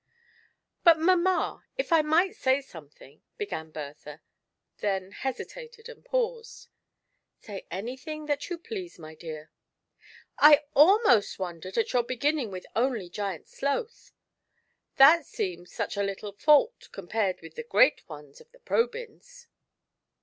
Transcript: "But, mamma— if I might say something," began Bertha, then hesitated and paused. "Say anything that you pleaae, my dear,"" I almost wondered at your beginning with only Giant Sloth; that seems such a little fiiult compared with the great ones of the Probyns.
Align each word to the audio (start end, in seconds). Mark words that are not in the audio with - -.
"But, 0.83 0.97
mamma— 0.97 1.63
if 1.77 1.93
I 1.93 2.01
might 2.01 2.35
say 2.35 2.59
something," 2.59 3.21
began 3.37 3.69
Bertha, 3.69 4.23
then 4.79 5.11
hesitated 5.11 5.87
and 5.89 6.03
paused. 6.03 6.69
"Say 7.39 7.67
anything 7.69 8.25
that 8.25 8.49
you 8.49 8.57
pleaae, 8.57 8.97
my 8.97 9.13
dear,"" 9.13 9.51
I 10.39 10.63
almost 10.75 11.37
wondered 11.37 11.77
at 11.77 11.93
your 11.93 12.01
beginning 12.01 12.49
with 12.49 12.65
only 12.75 13.11
Giant 13.11 13.47
Sloth; 13.47 14.11
that 14.95 15.23
seems 15.23 15.71
such 15.71 15.95
a 15.97 16.01
little 16.03 16.33
fiiult 16.33 16.91
compared 16.91 17.39
with 17.43 17.53
the 17.53 17.61
great 17.63 18.09
ones 18.09 18.41
of 18.41 18.51
the 18.51 18.59
Probyns. 18.59 19.45